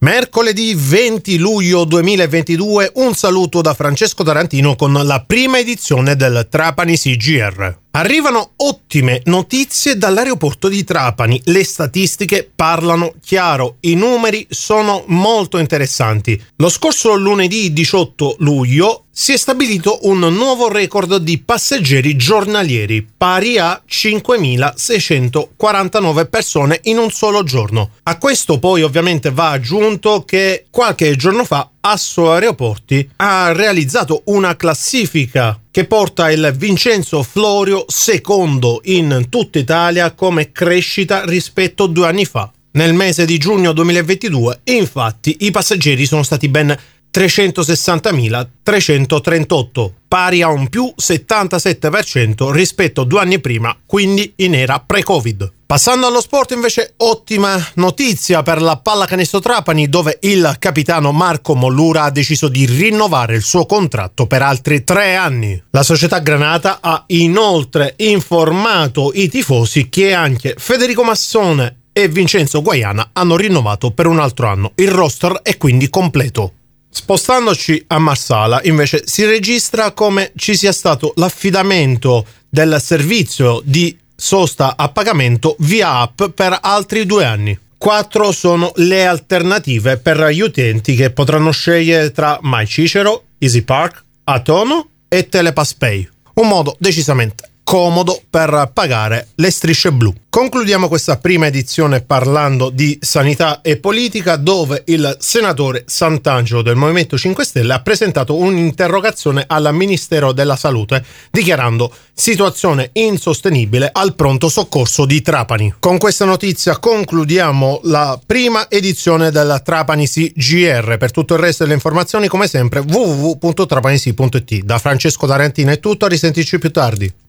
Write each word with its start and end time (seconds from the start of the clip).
Mercoledì 0.00 0.76
20 0.76 1.38
luglio 1.38 1.82
2022 1.82 2.92
un 2.94 3.14
saluto 3.14 3.60
da 3.60 3.74
Francesco 3.74 4.22
Tarantino 4.22 4.76
con 4.76 4.92
la 4.92 5.24
prima 5.26 5.58
edizione 5.58 6.14
del 6.14 6.46
Trapani 6.48 6.96
CGR. 6.96 7.87
Arrivano 7.92 8.50
ottime 8.56 9.22
notizie 9.24 9.96
dall'aeroporto 9.96 10.68
di 10.68 10.84
Trapani, 10.84 11.40
le 11.46 11.64
statistiche 11.64 12.46
parlano 12.54 13.14
chiaro, 13.24 13.76
i 13.80 13.94
numeri 13.94 14.46
sono 14.50 15.04
molto 15.06 15.56
interessanti. 15.58 16.38
Lo 16.56 16.68
scorso 16.68 17.16
lunedì 17.16 17.72
18 17.72 18.36
luglio 18.40 19.04
si 19.10 19.32
è 19.32 19.36
stabilito 19.36 20.00
un 20.02 20.20
nuovo 20.20 20.68
record 20.68 21.16
di 21.16 21.38
passeggeri 21.38 22.14
giornalieri, 22.14 23.04
pari 23.16 23.58
a 23.58 23.82
5.649 23.88 26.30
persone 26.30 26.78
in 26.84 26.98
un 26.98 27.10
solo 27.10 27.42
giorno. 27.42 27.90
A 28.04 28.16
questo 28.18 28.60
poi 28.60 28.82
ovviamente 28.82 29.32
va 29.32 29.50
aggiunto 29.50 30.22
che 30.24 30.66
qualche 30.70 31.16
giorno 31.16 31.44
fa 31.44 31.68
Asso 31.80 32.32
Aeroporti 32.32 33.08
ha 33.16 33.52
realizzato 33.52 34.22
una 34.26 34.56
classifica 34.56 35.60
che 35.70 35.84
porta 35.84 36.28
il 36.30 36.52
Vincenzo 36.56 37.22
Florio 37.22 37.84
secondo 37.86 38.80
in 38.84 39.26
tutta 39.28 39.60
Italia 39.60 40.10
come 40.12 40.50
crescita 40.50 41.24
rispetto 41.24 41.84
a 41.84 41.88
due 41.88 42.08
anni 42.08 42.24
fa. 42.24 42.50
Nel 42.72 42.94
mese 42.94 43.24
di 43.24 43.38
giugno 43.38 43.70
2022, 43.72 44.62
infatti, 44.64 45.36
i 45.40 45.52
passeggeri 45.52 46.04
sono 46.04 46.24
stati 46.24 46.48
ben 46.48 46.76
360.338, 47.12 49.90
pari 50.08 50.42
a 50.42 50.48
un 50.48 50.68
più 50.68 50.92
77% 51.00 52.50
rispetto 52.50 53.02
a 53.02 53.04
due 53.04 53.20
anni 53.20 53.38
prima, 53.40 53.76
quindi 53.86 54.32
in 54.36 54.54
era 54.54 54.80
pre-Covid. 54.80 55.52
Passando 55.68 56.06
allo 56.06 56.22
sport 56.22 56.52
invece 56.52 56.94
ottima 56.96 57.62
notizia 57.74 58.42
per 58.42 58.62
la 58.62 58.78
pallacanestro 58.78 59.38
Trapani 59.38 59.86
dove 59.86 60.16
il 60.22 60.56
capitano 60.58 61.12
Marco 61.12 61.54
Mollura 61.54 62.04
ha 62.04 62.10
deciso 62.10 62.48
di 62.48 62.64
rinnovare 62.64 63.34
il 63.34 63.42
suo 63.42 63.66
contratto 63.66 64.26
per 64.26 64.40
altri 64.40 64.82
tre 64.82 65.14
anni. 65.14 65.62
La 65.72 65.82
società 65.82 66.20
Granata 66.20 66.78
ha 66.80 67.04
inoltre 67.08 67.92
informato 67.98 69.10
i 69.12 69.28
tifosi 69.28 69.90
che 69.90 70.14
anche 70.14 70.54
Federico 70.56 71.04
Massone 71.04 71.80
e 71.92 72.08
Vincenzo 72.08 72.62
Guaiana 72.62 73.10
hanno 73.12 73.36
rinnovato 73.36 73.90
per 73.90 74.06
un 74.06 74.20
altro 74.20 74.48
anno. 74.48 74.72
Il 74.76 74.90
roster 74.90 75.40
è 75.42 75.58
quindi 75.58 75.90
completo. 75.90 76.52
Spostandoci 76.88 77.84
a 77.88 77.98
Marsala, 77.98 78.60
invece, 78.62 79.02
si 79.04 79.26
registra 79.26 79.92
come 79.92 80.32
ci 80.34 80.56
sia 80.56 80.72
stato 80.72 81.12
l'affidamento 81.16 82.24
del 82.48 82.80
servizio 82.80 83.60
di 83.62 83.94
sosta 84.20 84.74
a 84.76 84.88
pagamento 84.88 85.54
via 85.60 86.00
app 86.00 86.24
per 86.34 86.58
altri 86.60 87.06
due 87.06 87.24
anni. 87.24 87.56
Quattro 87.78 88.32
sono 88.32 88.72
le 88.76 89.06
alternative 89.06 89.98
per 89.98 90.18
gli 90.30 90.40
utenti 90.40 90.96
che 90.96 91.10
potranno 91.10 91.52
scegliere 91.52 92.10
tra 92.10 92.38
MyCicero, 92.42 93.22
EasyPark, 93.38 94.04
Atono 94.24 94.88
e 95.06 95.28
Telepass 95.28 95.74
Pay. 95.74 96.08
Un 96.34 96.48
modo 96.48 96.74
decisamente 96.80 97.48
comodo 97.68 98.18
per 98.30 98.70
pagare 98.72 99.28
le 99.34 99.50
strisce 99.50 99.92
blu. 99.92 100.10
Concludiamo 100.30 100.88
questa 100.88 101.18
prima 101.18 101.48
edizione 101.48 102.00
parlando 102.00 102.70
di 102.70 102.96
sanità 102.98 103.60
e 103.60 103.76
politica 103.76 104.36
dove 104.36 104.84
il 104.86 105.18
senatore 105.20 105.84
Sant'Angelo 105.86 106.62
del 106.62 106.76
Movimento 106.76 107.18
5 107.18 107.44
Stelle 107.44 107.74
ha 107.74 107.82
presentato 107.82 108.36
un'interrogazione 108.36 109.44
al 109.46 109.68
Ministero 109.74 110.32
della 110.32 110.56
Salute 110.56 111.04
dichiarando 111.30 111.92
situazione 112.14 112.88
insostenibile 112.94 113.90
al 113.92 114.14
pronto 114.14 114.48
soccorso 114.48 115.04
di 115.04 115.20
Trapani. 115.20 115.74
Con 115.78 115.98
questa 115.98 116.24
notizia 116.24 116.78
concludiamo 116.78 117.80
la 117.82 118.18
prima 118.24 118.70
edizione 118.70 119.30
della 119.30 119.60
Trapani 119.60 120.08
CGR. 120.08 120.96
Per 120.96 121.10
tutto 121.10 121.34
il 121.34 121.40
resto 121.40 121.64
delle 121.64 121.74
informazioni 121.74 122.28
come 122.28 122.48
sempre 122.48 122.80
www.trapanisi.it. 122.80 124.62
Da 124.62 124.78
Francesco 124.78 125.26
Tarantino 125.26 125.70
è 125.70 125.78
tutto, 125.80 126.06
a 126.06 126.08
risentirci 126.08 126.58
più 126.58 126.70
tardi. 126.70 127.26